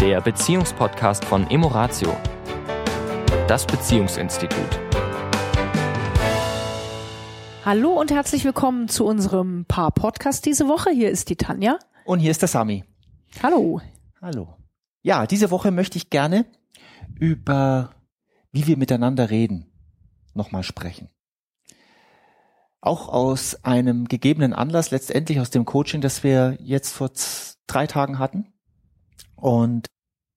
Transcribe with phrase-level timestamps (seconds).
[0.00, 2.16] der Beziehungspodcast von Emoratio,
[3.46, 4.80] das Beziehungsinstitut.
[7.66, 10.88] Hallo und herzlich willkommen zu unserem Paar-Podcast diese Woche.
[10.88, 11.78] Hier ist die Tanja.
[12.06, 12.82] Und hier ist der Sami.
[13.42, 13.82] Hallo.
[14.22, 14.56] Hallo.
[15.02, 16.46] Ja, diese Woche möchte ich gerne
[17.18, 17.94] über
[18.52, 19.70] wie wir miteinander reden
[20.32, 21.10] nochmal sprechen.
[22.80, 27.10] Auch aus einem gegebenen Anlass, letztendlich aus dem Coaching, das wir jetzt vor
[27.66, 28.54] drei Tagen hatten.
[29.40, 29.86] Und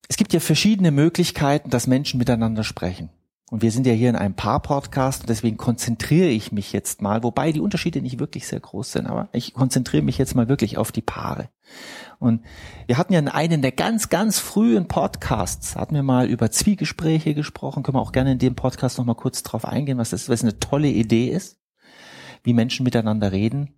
[0.07, 3.09] es gibt ja verschiedene Möglichkeiten, dass Menschen miteinander sprechen.
[3.53, 7.21] Und wir sind ja hier in einem Paar-Podcast und deswegen konzentriere ich mich jetzt mal,
[7.21, 10.79] wobei die Unterschiede nicht wirklich sehr groß sind, aber ich konzentriere mich jetzt mal wirklich
[10.79, 11.49] auf die Paare.
[12.17, 12.41] Und
[12.87, 17.35] wir hatten ja in einem der ganz, ganz frühen Podcasts, hatten wir mal über Zwiegespräche
[17.35, 20.41] gesprochen, können wir auch gerne in dem Podcast nochmal kurz drauf eingehen, was das was
[20.41, 21.59] eine tolle Idee ist,
[22.43, 23.75] wie Menschen miteinander reden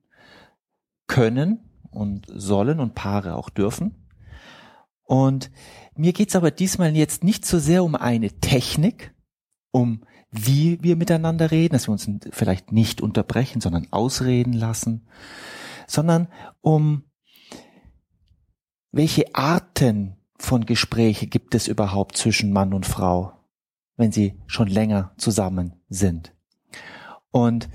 [1.08, 1.60] können
[1.92, 4.05] und sollen und Paare auch dürfen.
[5.06, 5.52] Und
[5.96, 9.14] mir geht's aber diesmal jetzt nicht so sehr um eine Technik,
[9.72, 15.08] um wie wir miteinander reden, dass wir uns vielleicht nicht unterbrechen, sondern ausreden lassen,
[15.88, 16.28] sondern
[16.62, 17.04] um
[18.92, 23.34] welche Arten von Gespräche gibt es überhaupt zwischen Mann und Frau,
[23.96, 26.34] wenn sie schon länger zusammen sind.
[27.32, 27.70] Und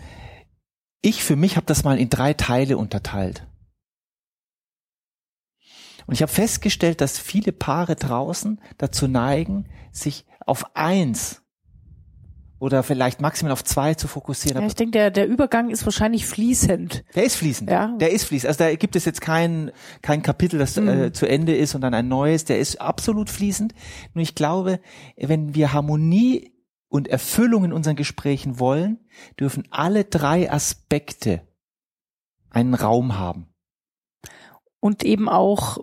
[1.02, 3.46] ich für mich habe das mal in drei Teile unterteilt.
[6.10, 11.40] Und ich habe festgestellt, dass viele Paare draußen dazu neigen, sich auf eins
[12.58, 14.60] oder vielleicht maximal auf zwei zu fokussieren.
[14.60, 17.04] Ja, ich denke, der, der Übergang ist wahrscheinlich fließend.
[17.14, 17.70] Der ist fließend.
[17.70, 17.94] Ja.
[17.96, 18.48] Der ist fließend.
[18.48, 19.70] Also da gibt es jetzt kein,
[20.02, 20.88] kein Kapitel, das mhm.
[20.88, 22.44] äh, zu Ende ist und dann ein neues.
[22.44, 23.72] Der ist absolut fließend.
[24.12, 24.80] Nur ich glaube,
[25.16, 26.52] wenn wir Harmonie
[26.88, 28.98] und Erfüllung in unseren Gesprächen wollen,
[29.38, 31.42] dürfen alle drei Aspekte
[32.50, 33.46] einen Raum haben
[34.80, 35.78] und eben auch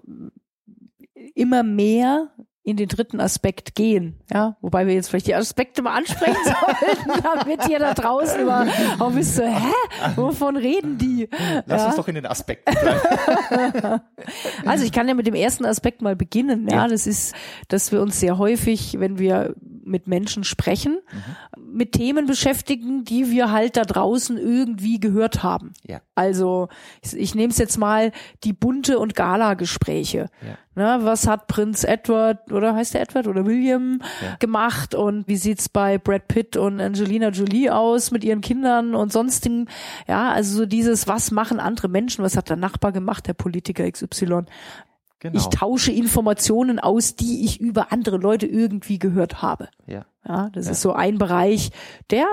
[1.36, 2.32] immer mehr
[2.68, 7.24] in den dritten Aspekt gehen, ja, wobei wir jetzt vielleicht die Aspekte mal ansprechen sollten,
[7.24, 8.68] damit ihr da draußen mal
[9.00, 9.72] auch wisst, so, hä,
[10.18, 11.30] wovon reden die?
[11.66, 11.88] Lass ja?
[11.88, 14.02] uns doch in den Aspekten bleiben.
[14.66, 16.88] also ich kann ja mit dem ersten Aspekt mal beginnen, ja, ja.
[16.90, 17.34] das ist,
[17.70, 19.56] dass wir uns sehr häufig, wenn wir
[19.88, 21.76] mit Menschen sprechen, mhm.
[21.78, 25.74] mit Themen beschäftigen, die wir halt da draußen irgendwie gehört haben.
[25.86, 26.02] Ja.
[26.16, 26.70] Also
[27.02, 28.12] ich, ich nehme es jetzt mal
[28.44, 30.30] die bunte und Gala-Gespräche.
[30.42, 30.58] Ja.
[30.76, 34.36] Na, was hat Prinz Edward oder heißt der Edward oder William ja.
[34.36, 39.12] gemacht und wie sieht's bei Brad Pitt und Angelina Jolie aus mit ihren Kindern und
[39.12, 39.68] sonstigen?
[40.08, 42.24] Ja, also so dieses, was machen andere Menschen?
[42.24, 44.44] Was hat der Nachbar gemacht, der Politiker XY?
[45.20, 45.38] Genau.
[45.38, 49.70] Ich tausche Informationen aus, die ich über andere Leute irgendwie gehört habe.
[49.88, 50.06] Ja.
[50.28, 50.72] Ja, das ja.
[50.74, 51.72] ist so ein Bereich,
[52.10, 52.26] der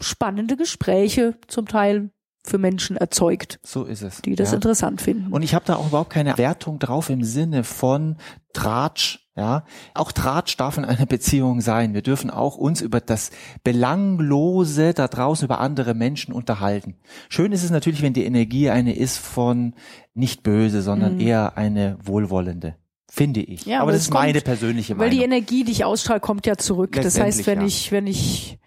[0.00, 2.10] spannende Gespräche zum Teil
[2.44, 3.60] für Menschen erzeugt.
[3.62, 4.22] So ist es.
[4.22, 4.56] Die das ja.
[4.56, 5.32] interessant finden.
[5.32, 8.16] Und ich habe da auch überhaupt keine Wertung drauf im Sinne von
[8.52, 9.21] Tratsch.
[9.34, 11.94] Ja, auch Tratsch darf in einer Beziehung sein.
[11.94, 13.30] Wir dürfen auch uns über das
[13.64, 16.96] Belanglose da draußen über andere Menschen unterhalten.
[17.30, 19.74] Schön ist es natürlich, wenn die Energie eine ist von
[20.12, 21.20] nicht böse, sondern mhm.
[21.20, 22.76] eher eine wohlwollende
[23.10, 23.66] finde ich.
[23.66, 25.10] Ja, aber das ist kommt, meine persönliche Meinung.
[25.10, 26.92] Weil die Energie, die ich ausstrahle, kommt ja zurück.
[26.92, 27.66] Das heißt, wenn ja.
[27.66, 28.58] ich, wenn ich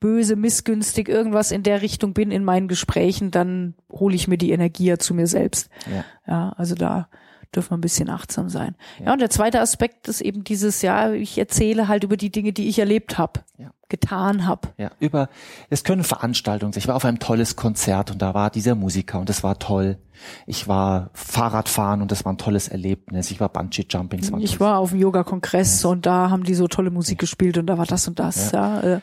[0.00, 4.50] böse, missgünstig, irgendwas in der Richtung bin in meinen Gesprächen, dann hole ich mir die
[4.50, 5.70] Energie ja zu mir selbst.
[5.88, 7.08] Ja, ja also da
[7.54, 8.74] dürfen wir ein bisschen achtsam sein.
[8.98, 9.06] Ja.
[9.06, 12.52] ja, und der zweite Aspekt ist eben dieses, ja, ich erzähle halt über die Dinge,
[12.52, 13.40] die ich erlebt habe.
[13.58, 14.68] Ja getan habe.
[14.78, 15.28] Ja, über
[15.70, 16.80] es können Veranstaltungen sein.
[16.80, 19.98] Ich war auf einem tolles Konzert und da war dieser Musiker und das war toll.
[20.46, 23.30] Ich war Fahrradfahren und das war ein tolles Erlebnis.
[23.30, 24.30] Ich war Bungee Jumping.
[24.32, 25.90] War ich war auf dem Yoga Kongress ja.
[25.90, 28.52] und da haben die so tolle Musik gespielt und da war das und das.
[28.52, 28.86] Ja.
[28.86, 29.00] ja.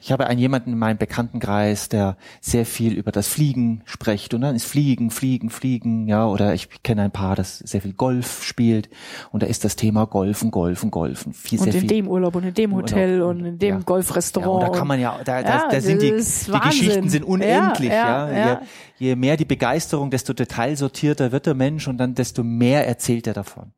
[0.00, 4.40] Ich habe einen jemanden in meinem Bekanntenkreis, der sehr viel über das Fliegen spricht und
[4.40, 6.26] dann ist Fliegen, Fliegen, Fliegen, ja.
[6.26, 8.88] Oder ich kenne ein Paar, das sehr viel Golf spielt
[9.30, 11.32] und da ist das Thema Golfen, Golfen, Golfen.
[11.32, 13.80] Viel, und in viel dem Urlaub und in dem Hotel und in dem ja.
[13.84, 14.62] Golfrestaurant Restaurant.
[14.62, 17.90] Ja, und da kann man ja, da, da, da sind die, die Geschichten sind unendlich,
[17.90, 18.30] ja.
[18.30, 18.62] ja.
[18.98, 23.26] Je, je mehr die Begeisterung, desto detailsortierter wird der Mensch und dann desto mehr erzählt
[23.26, 23.72] er davon.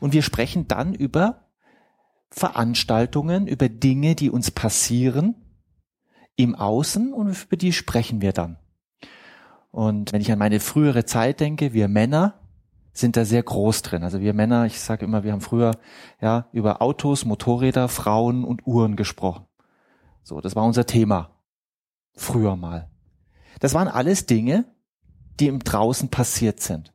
[0.00, 1.48] Und wir sprechen dann über
[2.30, 5.36] Veranstaltungen, über Dinge, die uns passieren
[6.36, 8.58] im Außen und über die sprechen wir dann.
[9.70, 12.34] Und wenn ich an meine frühere Zeit denke, wir Männer,
[12.92, 14.04] sind da sehr groß drin.
[14.04, 15.72] Also wir Männer, ich sage immer, wir haben früher
[16.20, 19.46] ja über Autos, Motorräder, Frauen und Uhren gesprochen.
[20.24, 21.30] So, das war unser Thema.
[22.14, 22.90] Früher mal.
[23.60, 24.64] Das waren alles Dinge,
[25.38, 26.92] die im Draußen passiert sind.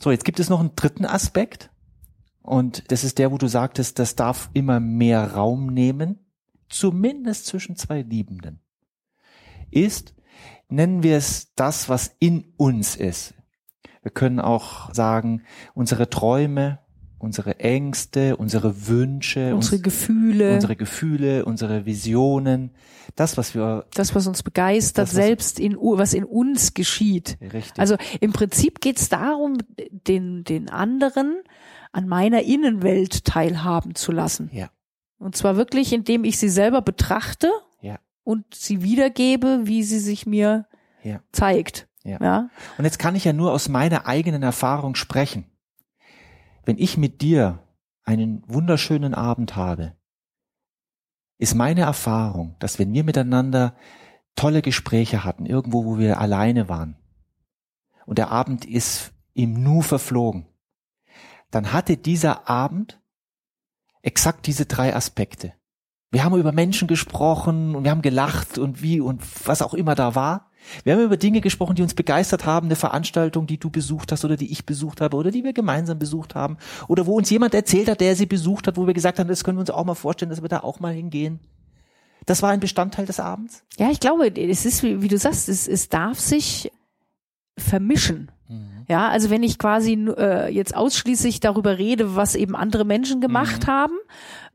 [0.00, 1.70] So, jetzt gibt es noch einen dritten Aspekt.
[2.42, 6.18] Und das ist der, wo du sagtest, das darf immer mehr Raum nehmen,
[6.68, 8.60] zumindest zwischen zwei Liebenden.
[9.70, 10.14] Ist,
[10.68, 13.34] nennen wir es das, was in uns ist.
[14.02, 15.44] Wir können auch sagen,
[15.74, 16.80] unsere Träume,
[17.22, 22.72] unsere Ängste, unsere Wünsche, unsere uns, Gefühle, unsere Gefühle, unsere Visionen,
[23.16, 27.38] das, was wir, das, was uns begeistert, Das, was- selbst in was in uns geschieht.
[27.40, 29.58] richtig, Also im Prinzip geht es darum,
[29.90, 31.42] den, den anderen
[31.92, 34.50] an meiner Innenwelt teilhaben zu lassen.
[34.52, 34.70] ja,
[35.18, 40.26] Und zwar wirklich, indem ich sie selber betrachte ja, und sie wiedergebe, wie sie sich
[40.26, 40.66] mir
[41.04, 41.20] ja.
[41.32, 41.86] zeigt.
[42.04, 42.18] Ja.
[42.20, 42.50] ja?
[42.78, 45.44] Und jetzt kann ich ja nur aus meiner eigenen Erfahrung sprechen.
[46.64, 47.66] Wenn ich mit dir
[48.04, 49.96] einen wunderschönen Abend habe,
[51.38, 53.76] ist meine Erfahrung, dass wenn wir miteinander
[54.36, 56.96] tolle Gespräche hatten, irgendwo, wo wir alleine waren,
[58.06, 60.46] und der Abend ist im Nu verflogen,
[61.50, 63.00] dann hatte dieser Abend
[64.02, 65.54] exakt diese drei Aspekte.
[66.10, 69.94] Wir haben über Menschen gesprochen und wir haben gelacht und wie und was auch immer
[69.94, 70.50] da war.
[70.84, 74.24] Wir haben über Dinge gesprochen, die uns begeistert haben, eine Veranstaltung, die du besucht hast
[74.24, 76.56] oder die ich besucht habe oder die wir gemeinsam besucht haben
[76.88, 79.44] oder wo uns jemand erzählt hat, der sie besucht hat, wo wir gesagt haben, das
[79.44, 81.40] können wir uns auch mal vorstellen, dass wir da auch mal hingehen.
[82.26, 83.64] Das war ein Bestandteil des Abends.
[83.78, 86.70] Ja, ich glaube, es ist, wie, du sagst, es, es darf sich
[87.58, 88.30] vermischen.
[88.88, 93.66] Ja, also wenn ich quasi äh, jetzt ausschließlich darüber rede, was eben andere Menschen gemacht
[93.66, 93.94] haben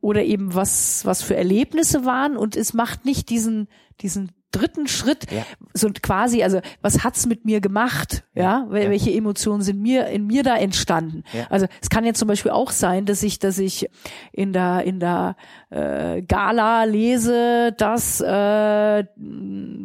[0.01, 3.67] oder eben was was für Erlebnisse waren und es macht nicht diesen
[4.01, 5.45] diesen dritten Schritt Ja.
[5.73, 8.67] so quasi also was hat's mit mir gemacht ja, Ja.
[8.69, 11.47] welche Emotionen sind mir in mir da entstanden Ja.
[11.49, 13.89] also es kann jetzt zum Beispiel auch sein dass ich dass ich
[14.31, 15.35] in der in der
[15.69, 19.03] äh, Gala lese dass äh,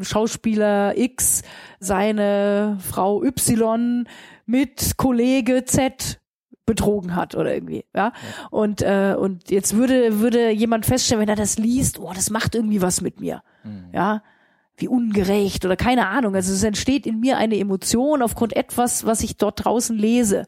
[0.00, 1.42] Schauspieler X
[1.80, 4.06] seine Frau Y
[4.46, 6.20] mit Kollege Z
[6.66, 8.12] betrogen hat oder irgendwie, ja.
[8.50, 12.54] Und äh, und jetzt würde würde jemand feststellen, wenn er das liest, oh, das macht
[12.54, 13.42] irgendwie was mit mir,
[13.92, 14.22] ja,
[14.76, 16.34] wie ungerecht oder keine Ahnung.
[16.34, 20.46] Also es entsteht in mir eine Emotion aufgrund etwas, was ich dort draußen lese.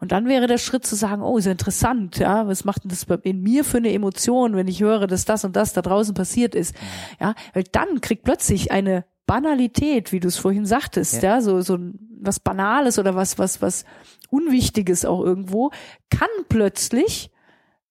[0.00, 2.90] Und dann wäre der Schritt zu sagen, oh, ist ja interessant, ja, was macht denn
[2.90, 6.14] das in mir für eine Emotion, wenn ich höre, dass das und das da draußen
[6.14, 6.74] passiert ist,
[7.20, 11.76] ja, weil dann kriegt plötzlich eine Banalität, wie du es vorhin sagtest, ja, so so
[11.76, 13.84] ein- was Banales oder was was was
[14.30, 15.70] Unwichtiges auch irgendwo
[16.10, 17.30] kann plötzlich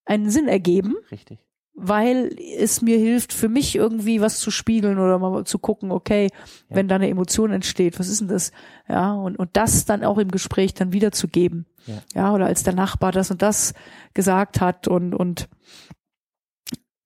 [0.05, 1.39] einen Sinn ergeben, Richtig.
[1.73, 6.29] weil es mir hilft, für mich irgendwie was zu spiegeln oder mal zu gucken, okay,
[6.69, 8.51] wenn da eine Emotion entsteht, was ist denn das?
[8.89, 11.65] Ja, und, und das dann auch im Gespräch dann wiederzugeben.
[11.85, 12.01] Ja.
[12.13, 13.73] ja, oder als der Nachbar das und das
[14.13, 15.49] gesagt hat und, und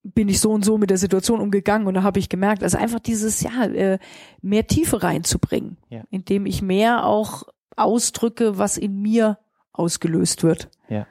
[0.04, 2.78] bin ich so und so mit der Situation umgegangen und da habe ich gemerkt, also
[2.78, 4.00] einfach dieses, ja, äh,
[4.42, 6.04] mehr Tiefe reinzubringen, Ja.
[6.10, 7.44] indem ich mehr auch
[7.76, 9.38] ausdrücke, was in mir
[9.74, 10.70] ausgelöst wird.
[10.90, 11.06] Ja.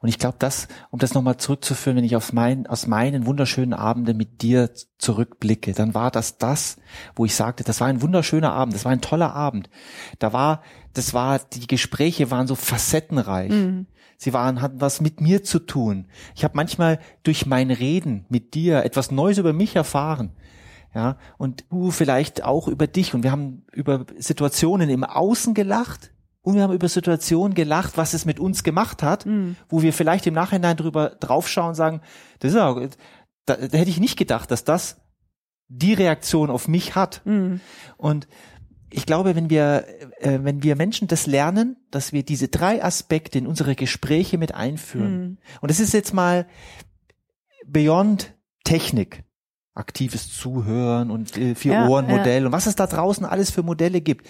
[0.00, 3.74] Und ich glaube, das, um das nochmal zurückzuführen, wenn ich auf mein, aus meinen wunderschönen
[3.74, 6.78] Abenden mit dir zurückblicke, dann war das das,
[7.14, 9.68] wo ich sagte, das war ein wunderschöner Abend, das war ein toller Abend.
[10.18, 13.52] Da war, das war, die Gespräche waren so facettenreich.
[14.16, 16.06] Sie waren, hatten was mit mir zu tun.
[16.34, 20.32] Ich habe manchmal durch mein Reden mit dir etwas Neues über mich erfahren.
[20.94, 23.14] Ja, und du vielleicht auch über dich.
[23.14, 28.12] Und wir haben über Situationen im Außen gelacht und wir haben über Situationen gelacht, was
[28.12, 29.24] es mit uns gemacht hat,
[29.68, 32.00] wo wir vielleicht im Nachhinein drüber draufschauen und sagen,
[32.40, 32.74] das ist ja,
[33.46, 35.00] da, da hätte ich nicht gedacht, dass das
[35.68, 37.22] die Reaktion auf mich hat.
[37.96, 38.26] Und
[38.92, 39.86] ich glaube, wenn wir,
[40.18, 44.54] äh, wenn wir Menschen das lernen, dass wir diese drei Aspekte in unsere Gespräche mit
[44.54, 45.38] einführen.
[45.60, 46.46] Und das ist jetzt mal
[47.66, 49.24] beyond Technik.
[49.80, 54.26] Aktives Zuhören und äh, Ja, Vier-Ohren-Modell und was es da draußen alles für Modelle gibt.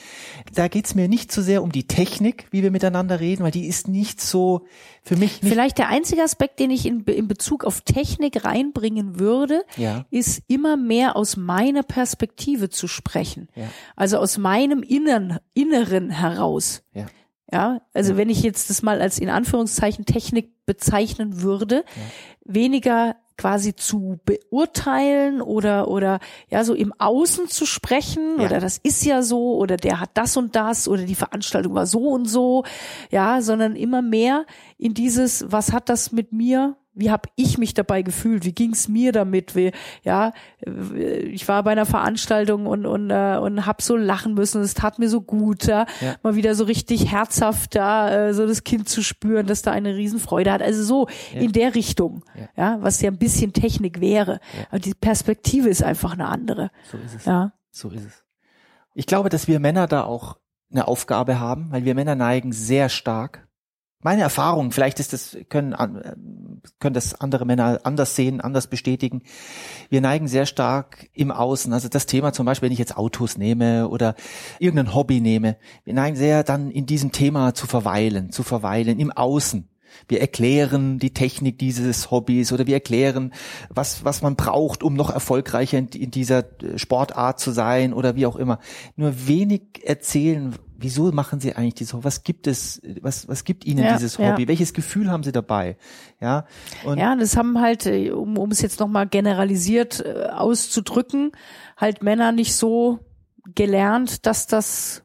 [0.55, 3.67] Da geht's mir nicht so sehr um die Technik, wie wir miteinander reden, weil die
[3.67, 4.67] ist nicht so
[5.03, 5.53] für mich nicht.
[5.53, 10.07] Vielleicht der einzige Aspekt, den ich in, in Bezug auf Technik reinbringen würde, Ja.
[10.11, 13.49] ist immer mehr aus meiner Perspektive zu sprechen.
[13.55, 13.65] Ja.
[13.97, 16.83] Also aus meinem Innern, Inneren heraus.
[16.95, 17.07] Ja.
[17.53, 21.85] Ja, also wenn ich jetzt das mal als in Anführungszeichen Technik bezeichnen würde,
[22.45, 26.21] weniger quasi zu beurteilen oder oder
[26.51, 28.45] ja so im Außen zu sprechen Ja.
[28.45, 31.87] oder das ist ja so oder der hat das und das oder die Veranstaltung war
[31.87, 32.65] so und so,
[33.11, 34.45] ja, sondern immer mehr
[34.77, 38.45] in dieses, was hat das mit mir wie habe ich mich dabei gefühlt?
[38.45, 39.57] Wie ging's mir damit?
[39.57, 40.33] Wie, ja,
[40.65, 44.63] ich war bei einer Veranstaltung und und äh, und hab so lachen müssen.
[44.63, 46.17] Es tat mir so gut, ja, Ja.
[46.23, 49.97] mal wieder so richtig herzhaft da äh, so das Kind zu spüren, dass da eine
[49.97, 50.63] Riesenfreude hat.
[50.63, 52.25] Also so in der Richtung,
[52.57, 52.79] ja.
[52.81, 54.41] was ja ein bisschen Technik wäre.
[54.71, 56.71] Aber die Perspektive ist einfach eine andere.
[56.91, 57.25] So ist es.
[57.25, 58.25] Ja, So ist es.
[58.95, 60.37] Ich glaube, dass wir Männer da auch
[60.73, 63.49] eine Aufgabe haben, weil wir Männer neigen sehr stark.
[64.03, 66.17] Meine Erfahrung, vielleicht ist das, können, an-
[66.79, 69.23] können das andere Männer anders sehen, anders bestätigen.
[69.91, 71.73] Wir neigen sehr stark im Außen.
[71.73, 74.15] Also das Thema zum Beispiel, wenn ich jetzt Autos nehme oder
[74.59, 79.13] irgendein Hobby nehme, wir neigen sehr dann in diesem Thema zu verweilen, zu verweilen im
[79.13, 79.69] Außen.
[80.09, 83.33] Wir erklären die Technik dieses Hobbys oder wir erklären,
[83.69, 86.45] was, was man braucht, um noch erfolgreicher in, in dieser
[86.77, 88.61] Sportart zu sein oder wie auch immer.
[88.97, 92.05] Nur wenig erzählen, wieso machen Sie eigentlich dieses Hobby?
[92.05, 94.43] Was gibt es, was, was gibt Ihnen Ja, dieses Hobby?
[94.43, 94.49] ja.
[94.49, 95.77] Welches Gefühl haben Sie dabei?
[96.21, 96.47] Ja,
[96.85, 101.33] und Ja, das haben halt, äh, um, um es jetzt nochmal generalisiert äh, auszudrücken,
[101.77, 103.01] halt Männer nicht so
[103.55, 105.03] gelernt, dass das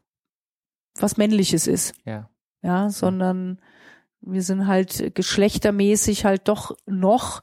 [0.98, 1.94] was Männliches ist.
[2.04, 2.28] ja.
[2.62, 3.60] Ja, sondern
[4.22, 7.42] wir sind halt geschlechtermäßig halt doch noch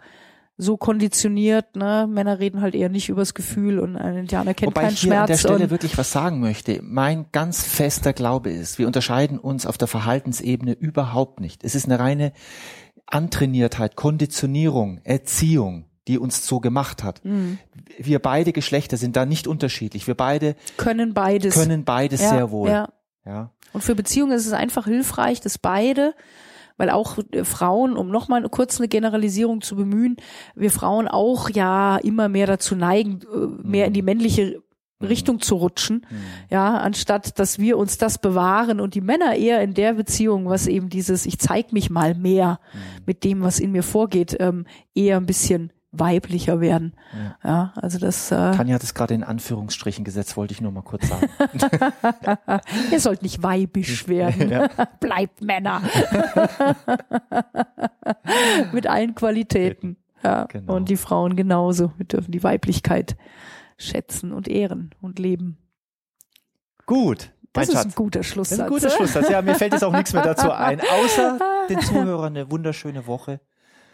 [0.57, 2.07] so konditioniert, ne?
[2.09, 5.19] Männer reden halt eher nicht übers Gefühl und ein Indianer kennt Wobei keinen ich hier
[5.19, 5.55] an der Schmerz.
[5.55, 6.79] Stelle wirklich was sagen möchte.
[6.83, 11.63] Mein ganz fester Glaube ist, wir unterscheiden uns auf der Verhaltensebene überhaupt nicht.
[11.63, 12.33] Es ist eine reine
[13.07, 17.23] Antrainiertheit, Konditionierung, Erziehung, die uns so gemacht hat.
[17.25, 17.57] Mhm.
[17.97, 20.07] Wir beide Geschlechter sind da nicht unterschiedlich.
[20.07, 21.55] Wir beide können beides.
[21.55, 22.69] können beides ja, sehr wohl.
[22.69, 22.89] Ja.
[23.25, 23.51] Ja.
[23.71, 26.13] Und für Beziehungen ist es einfach hilfreich, dass beide,
[26.77, 30.17] weil auch äh, Frauen, um nochmal kurz eine Generalisierung zu bemühen,
[30.55, 34.61] wir Frauen auch ja immer mehr dazu neigen, äh, mehr in die männliche
[35.01, 36.05] Richtung zu rutschen,
[36.49, 40.67] ja, anstatt dass wir uns das bewahren und die Männer eher in der Beziehung, was
[40.67, 42.59] eben dieses, ich zeig mich mal mehr
[43.05, 44.65] mit dem, was in mir vorgeht, ähm,
[44.95, 46.95] eher ein bisschen weiblicher werden.
[47.43, 50.81] Ja, also das, äh, Tanja hat es gerade in Anführungsstrichen gesetzt, wollte ich nur mal
[50.81, 51.29] kurz sagen.
[52.91, 54.69] ihr sollt nicht weibisch werden.
[54.99, 55.81] Bleibt Männer.
[58.71, 59.97] Mit allen Qualitäten.
[60.23, 60.45] Ja.
[60.45, 60.75] Genau.
[60.75, 61.91] Und die Frauen genauso.
[61.97, 63.15] Wir dürfen die Weiblichkeit
[63.77, 65.57] schätzen und ehren und leben.
[66.85, 67.31] Gut.
[67.53, 67.85] Das mein ist Schatz.
[67.85, 68.57] ein guter Das Schlusssatz.
[68.57, 69.29] ist ein guter Schlusssatz.
[69.29, 71.37] Ja, mir fällt jetzt auch nichts mehr dazu ein, außer
[71.69, 73.41] den Zuhörern eine wunderschöne Woche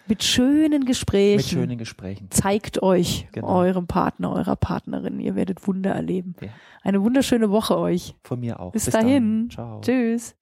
[0.09, 1.37] Mit schönen Gesprächen.
[1.37, 2.31] mit schönen Gesprächen.
[2.31, 3.47] Zeigt euch Genau.
[3.47, 5.19] eurem Partner, eurer Partnerin.
[5.19, 6.33] Ihr werdet Wunder erleben.
[6.41, 6.47] Ja.
[6.81, 8.15] Eine wunderschöne Woche euch.
[8.23, 8.71] Von mir auch.
[8.71, 9.05] Bis, dann.
[9.05, 9.49] dahin.
[9.51, 9.79] Ciao.
[9.81, 10.35] Tschüss.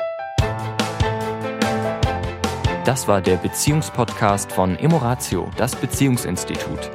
[2.85, 6.89] Das war der Beziehungspodcast von Emoratio, das Beziehungsinstitut.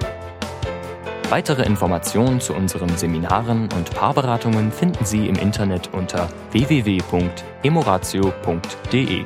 [1.28, 9.24] Weitere Informationen zu unseren Seminaren und Paarberatungen finden Sie im Internet unter www.emoratio.de.